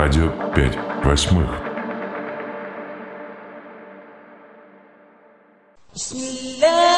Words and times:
Радио 0.00 0.30
5 0.54 0.78
восьмых. 1.04 1.50
Bismillah. 5.92 6.97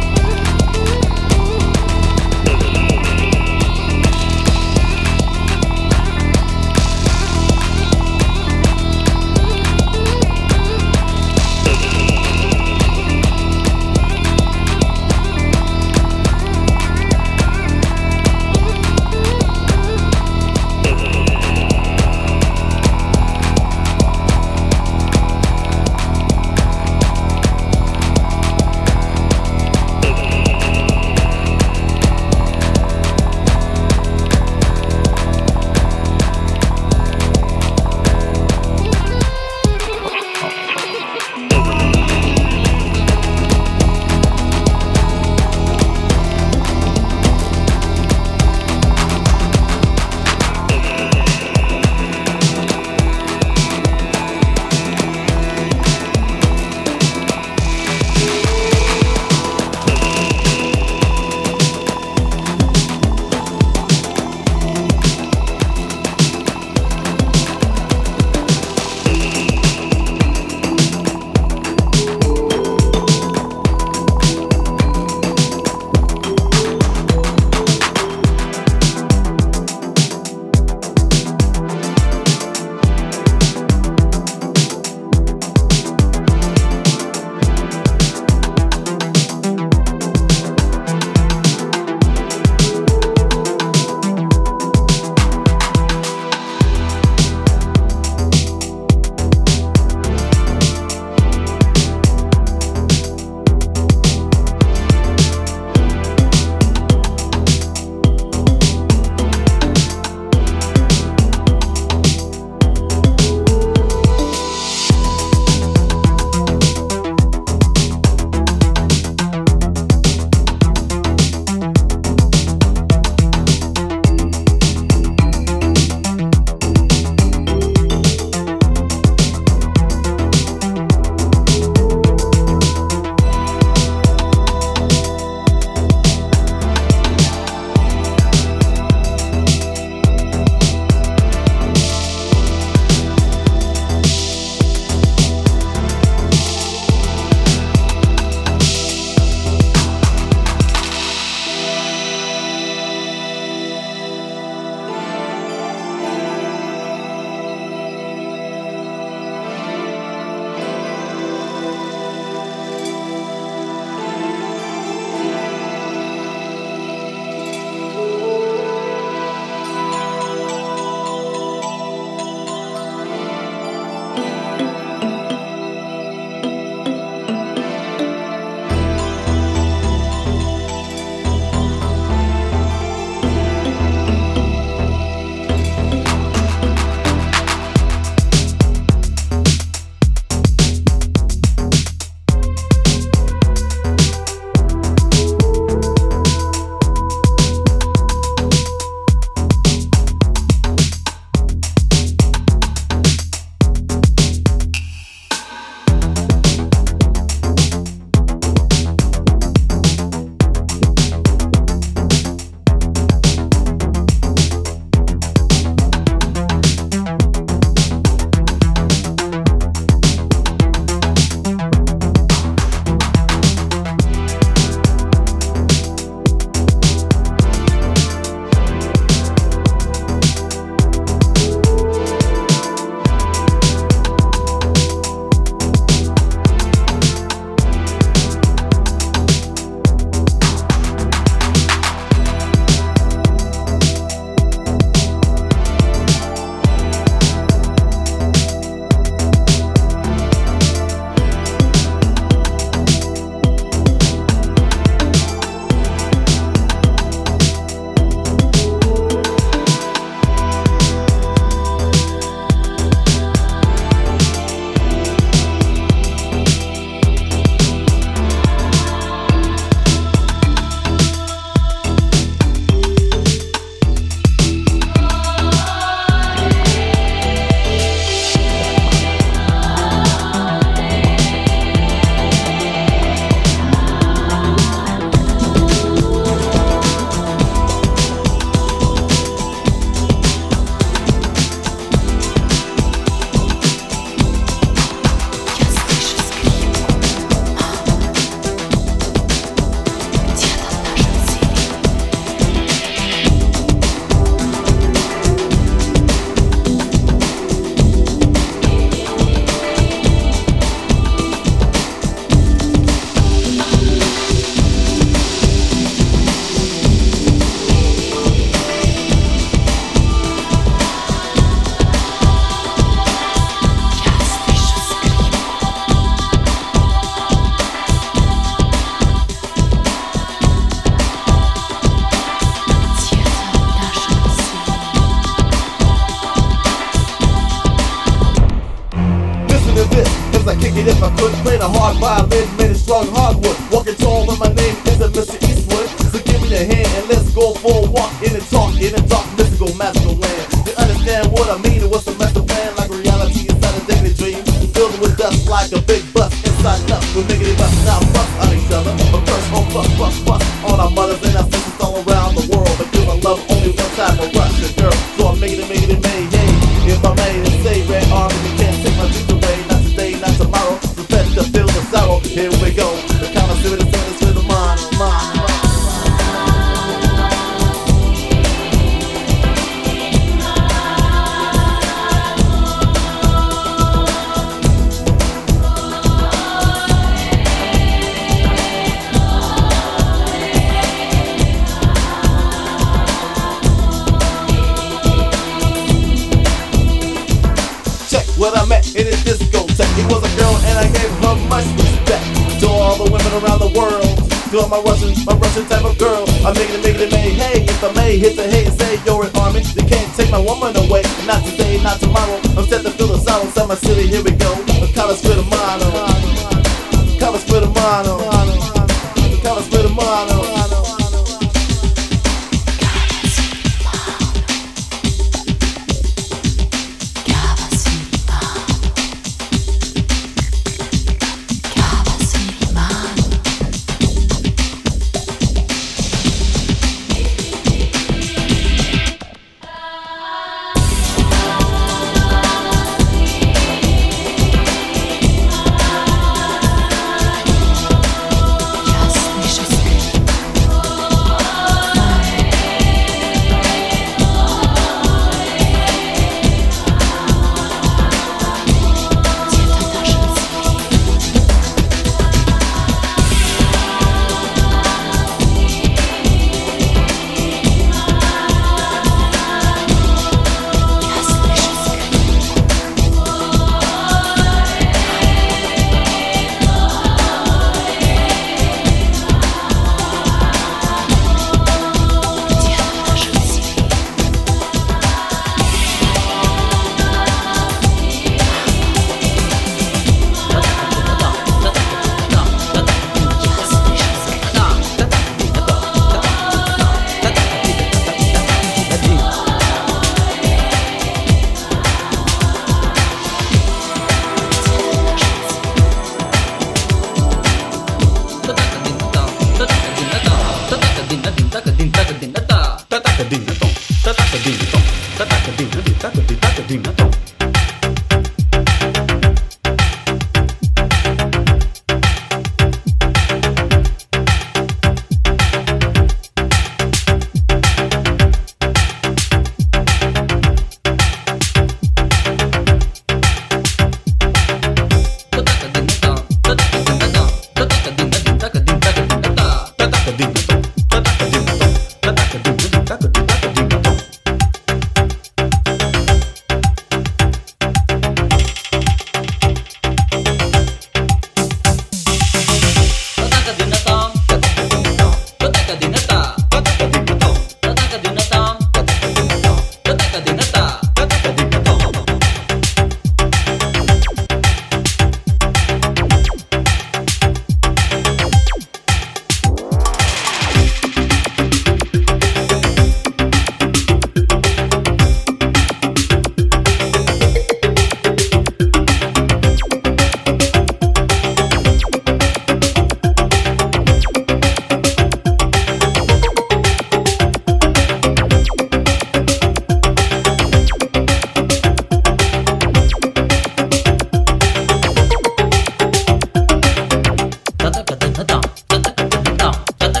Tata 598.68 598.90
kadinata, 598.92 599.48
tata 599.78 600.00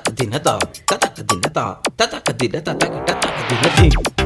kadinata, 0.00 0.58
tata 0.86 1.08
kadinata, 1.08 1.64
tata 1.96 2.18
kadinata, 2.20 2.72
tata 2.74 3.28
kadinata. 3.28 4.21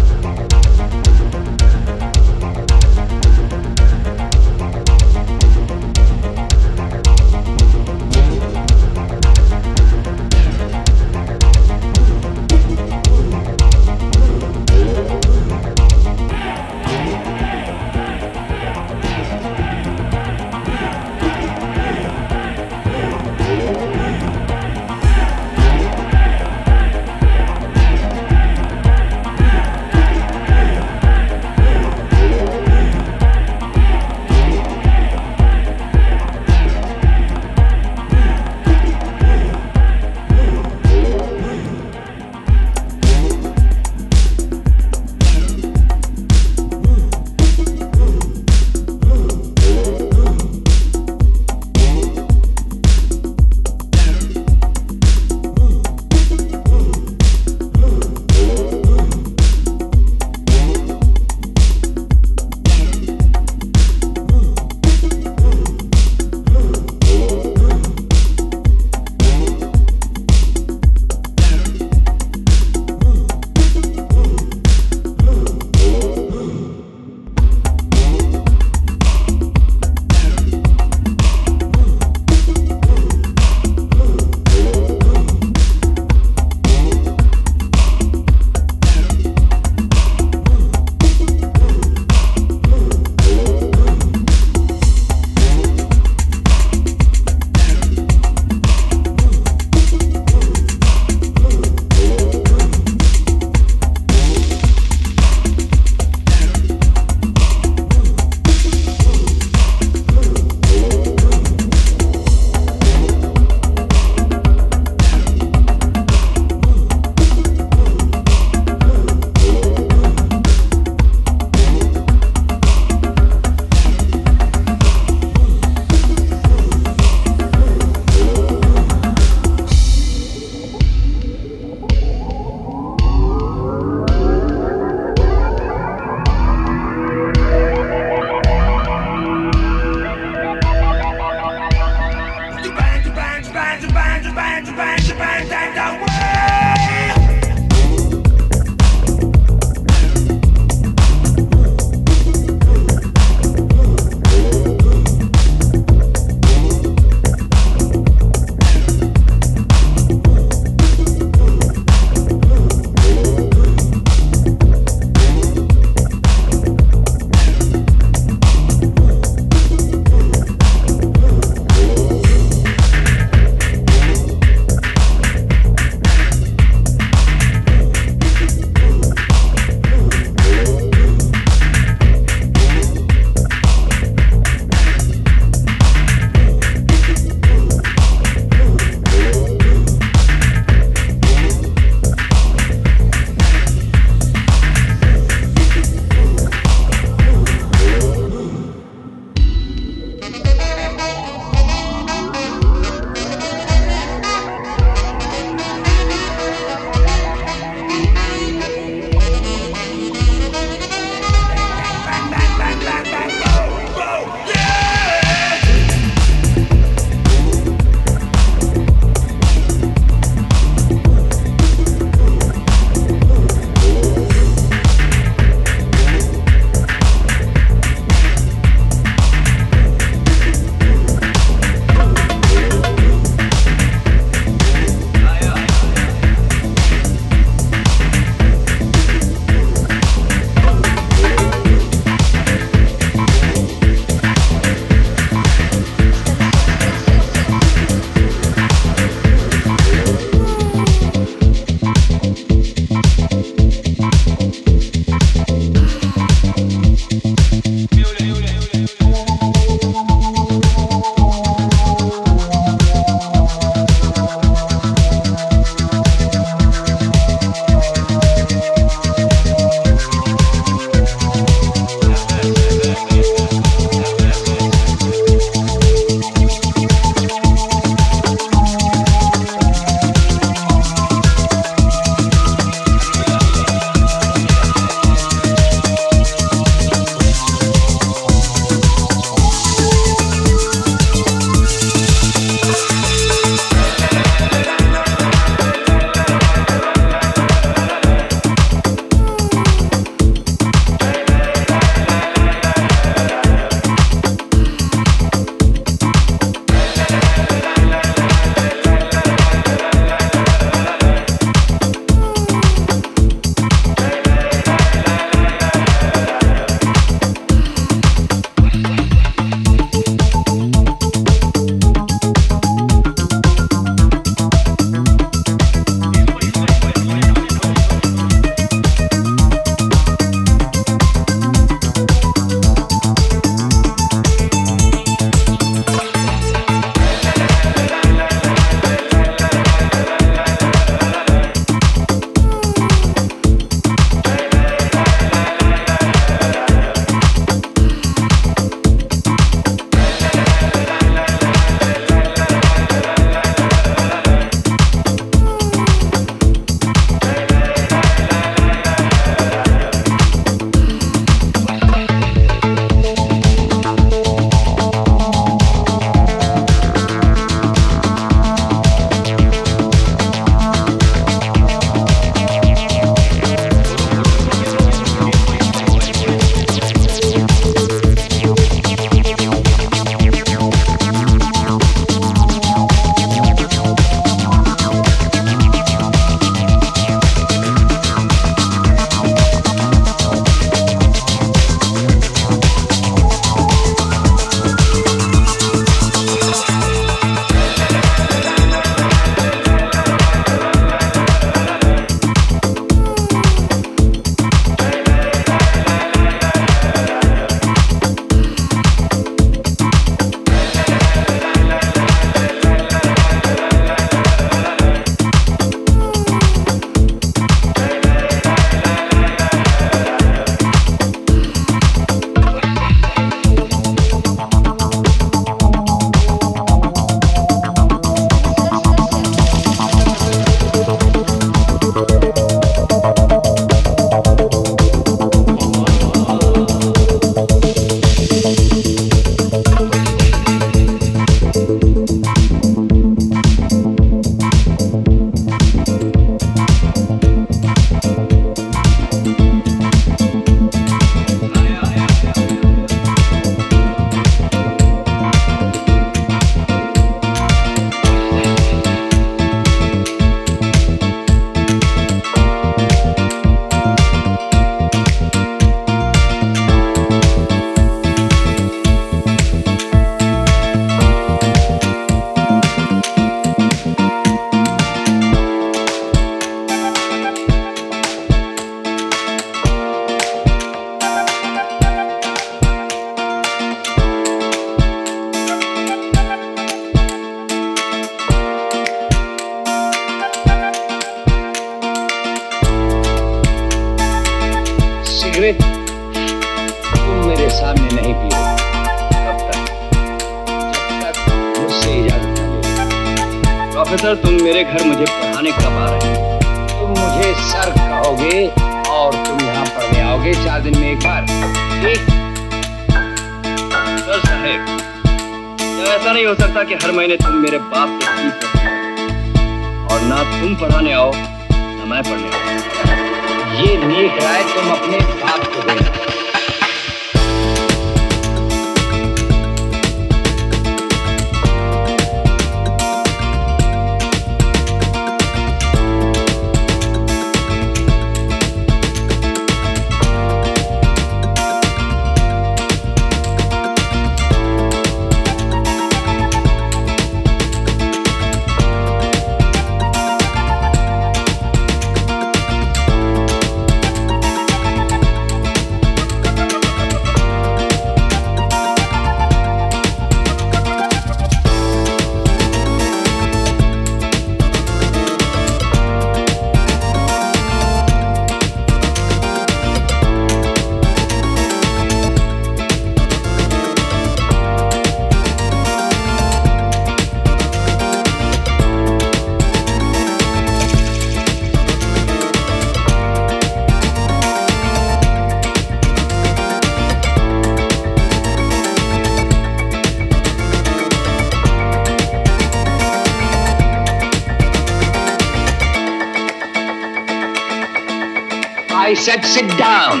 sit 599.38 599.46
down. 599.46 600.00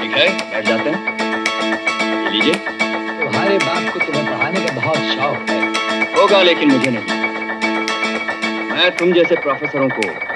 ठीक 0.00 0.16
है? 0.16 0.50
बैठ 0.50 0.64
जाते 0.64 0.90
हैं। 0.90 1.16
लीजिए 2.32 2.54
तुम्हारे 3.24 3.58
बाप 3.58 3.92
को 3.92 3.98
तुम्हें 3.98 4.26
पढ़ाने 4.26 4.60
का 4.60 4.74
बहुत 4.74 4.96
शौक 4.96 5.50
है। 5.50 5.66
होगा 6.14 6.42
लेकिन 6.42 6.72
मुझे 6.72 6.90
नहीं। 6.90 7.20
मैं 8.70 8.90
तुम 8.90 9.12
जैसे 9.12 9.34
प्रोफेसरों 9.34 9.88
को 9.88 10.35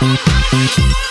Thank 0.00 1.07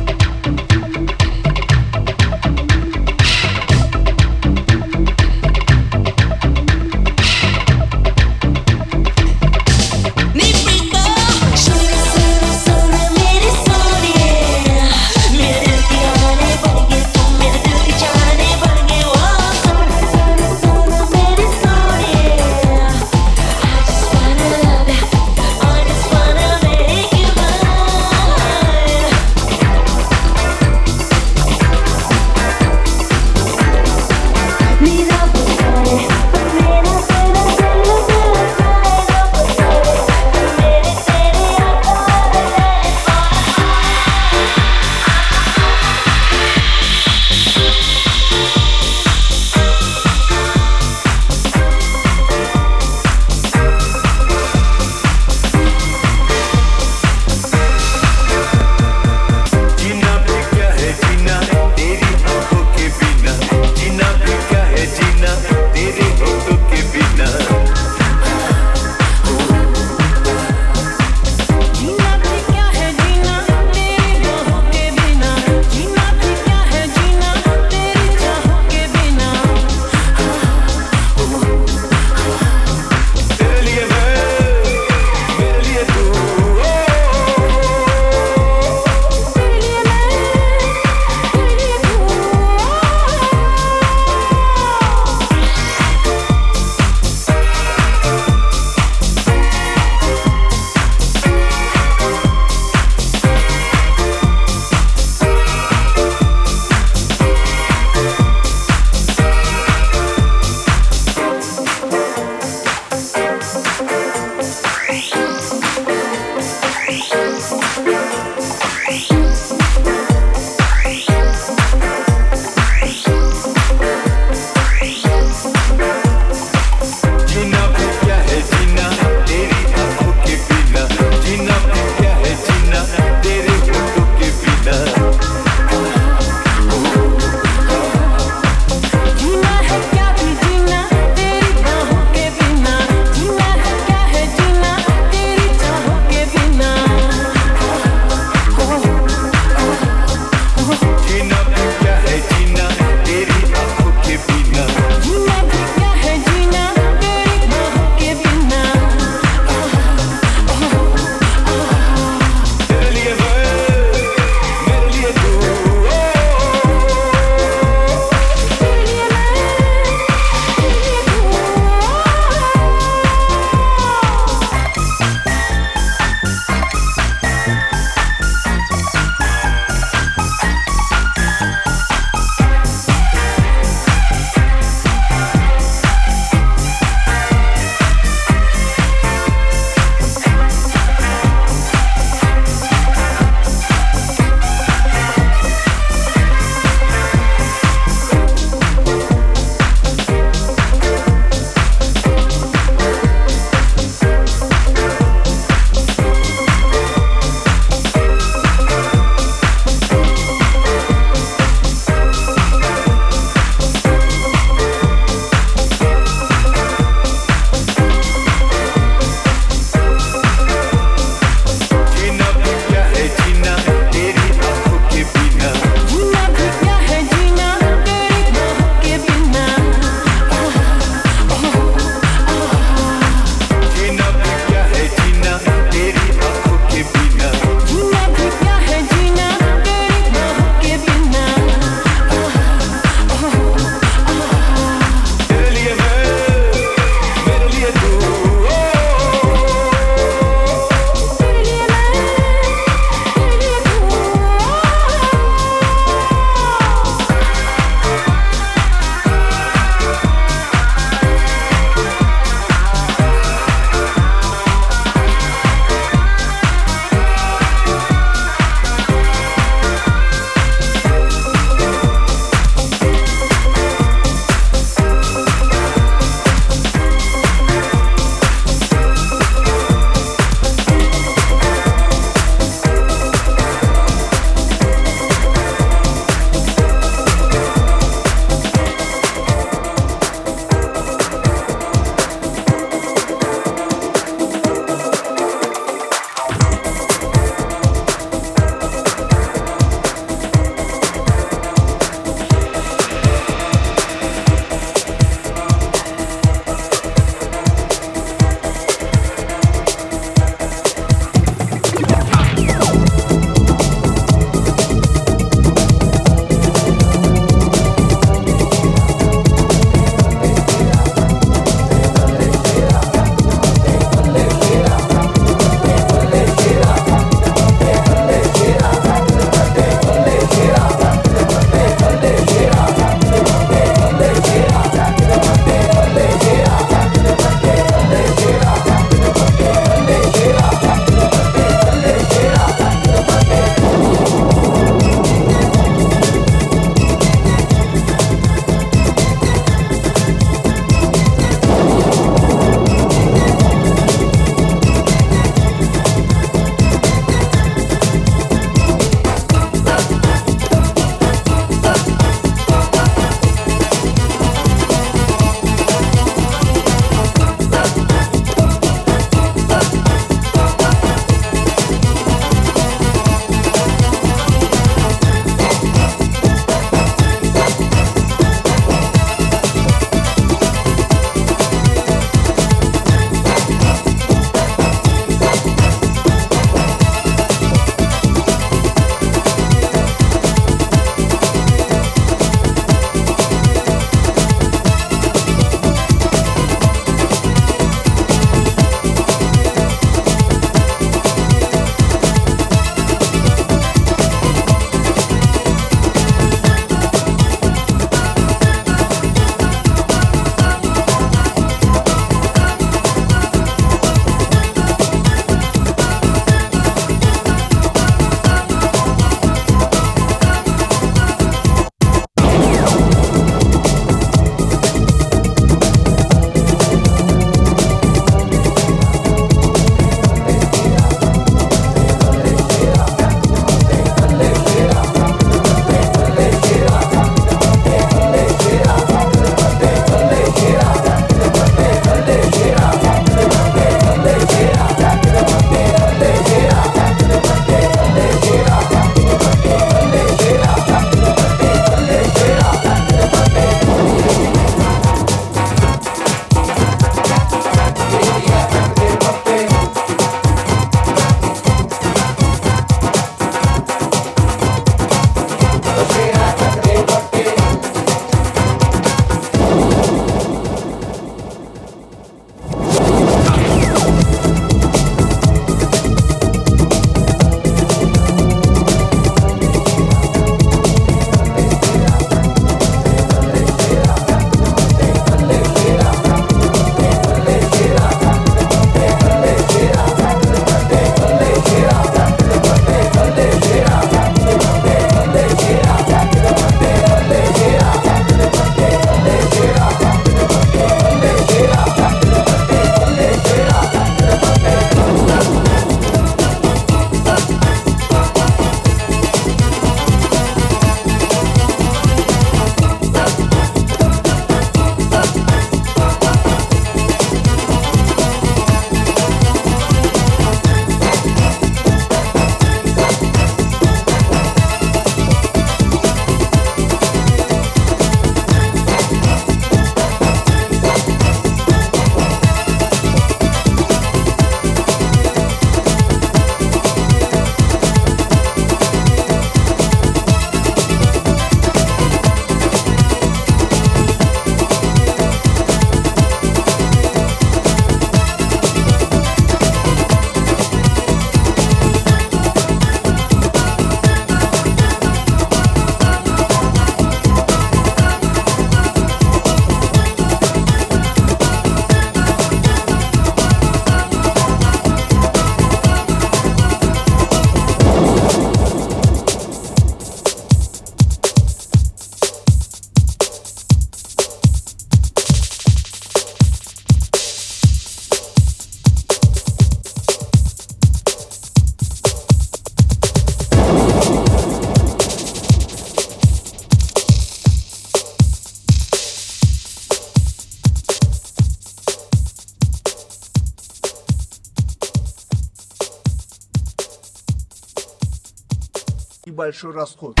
большой 599.21 599.53
расход. 599.53 600.00